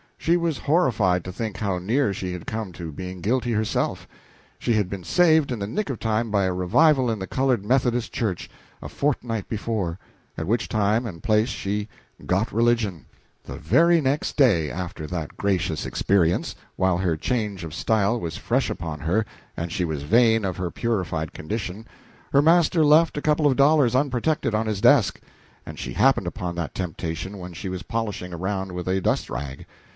[0.17, 4.07] She was horrified to think how near she had come to being guilty herself;
[4.59, 7.65] she had been saved in the nick of time by a revival in the colored
[7.65, 8.49] Methodist Church,
[8.83, 9.97] a fortnight before,
[10.37, 11.87] at which time and place she
[12.23, 13.05] "got religion."
[13.43, 18.69] The very next day after that gracious experience, while her change of style was fresh
[18.69, 19.25] upon her
[19.57, 21.87] and she was vain of her purified condition,
[22.31, 25.19] her master left a couple dollars lying unprotected on his desk,
[25.65, 29.65] and she happened upon that temptation when she was polishing around with a dust rag.